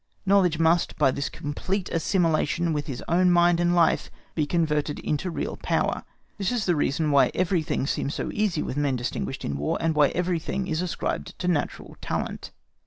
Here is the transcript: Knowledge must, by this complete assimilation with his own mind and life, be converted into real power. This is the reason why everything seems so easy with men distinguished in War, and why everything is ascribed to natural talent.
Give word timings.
Knowledge 0.25 0.57
must, 0.57 0.95
by 0.97 1.11
this 1.11 1.29
complete 1.29 1.87
assimilation 1.89 2.73
with 2.73 2.87
his 2.87 3.03
own 3.07 3.29
mind 3.29 3.59
and 3.59 3.75
life, 3.75 4.09
be 4.33 4.47
converted 4.47 4.97
into 4.97 5.29
real 5.29 5.57
power. 5.57 6.03
This 6.39 6.51
is 6.51 6.65
the 6.65 6.75
reason 6.75 7.11
why 7.11 7.29
everything 7.35 7.85
seems 7.85 8.15
so 8.15 8.31
easy 8.33 8.63
with 8.63 8.77
men 8.77 8.95
distinguished 8.95 9.45
in 9.45 9.57
War, 9.57 9.77
and 9.79 9.93
why 9.93 10.07
everything 10.07 10.65
is 10.65 10.81
ascribed 10.81 11.37
to 11.37 11.47
natural 11.47 11.97
talent. 12.01 12.49